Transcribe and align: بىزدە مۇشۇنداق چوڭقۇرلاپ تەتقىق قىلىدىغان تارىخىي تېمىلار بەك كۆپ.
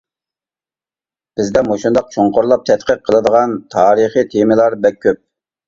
بىزدە 1.39 1.63
مۇشۇنداق 1.67 2.09
چوڭقۇرلاپ 2.17 2.65
تەتقىق 2.71 3.05
قىلىدىغان 3.11 3.55
تارىخىي 3.79 4.29
تېمىلار 4.35 4.81
بەك 4.89 5.03
كۆپ. 5.09 5.25